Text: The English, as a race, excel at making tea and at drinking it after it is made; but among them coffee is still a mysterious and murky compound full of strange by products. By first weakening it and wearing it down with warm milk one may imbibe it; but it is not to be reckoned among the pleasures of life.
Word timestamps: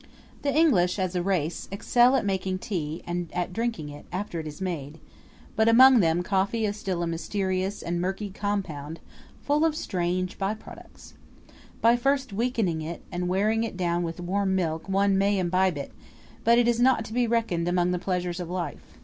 The 0.41 0.51
English, 0.51 0.97
as 0.97 1.15
a 1.15 1.21
race, 1.21 1.67
excel 1.71 2.15
at 2.15 2.25
making 2.25 2.57
tea 2.57 3.03
and 3.05 3.31
at 3.33 3.53
drinking 3.53 3.89
it 3.89 4.07
after 4.11 4.39
it 4.39 4.47
is 4.47 4.59
made; 4.59 4.99
but 5.55 5.69
among 5.69 5.99
them 5.99 6.23
coffee 6.23 6.65
is 6.65 6.75
still 6.75 7.03
a 7.03 7.05
mysterious 7.07 7.83
and 7.83 8.01
murky 8.01 8.31
compound 8.31 8.99
full 9.43 9.63
of 9.63 9.75
strange 9.75 10.39
by 10.39 10.55
products. 10.55 11.13
By 11.81 11.97
first 11.97 12.33
weakening 12.33 12.81
it 12.81 13.03
and 13.11 13.27
wearing 13.29 13.63
it 13.63 13.77
down 13.77 14.01
with 14.01 14.19
warm 14.19 14.55
milk 14.55 14.89
one 14.89 15.19
may 15.19 15.37
imbibe 15.37 15.77
it; 15.77 15.91
but 16.43 16.57
it 16.57 16.67
is 16.67 16.79
not 16.79 17.05
to 17.05 17.13
be 17.13 17.27
reckoned 17.27 17.67
among 17.67 17.91
the 17.91 17.99
pleasures 17.99 18.39
of 18.39 18.49
life. 18.49 18.97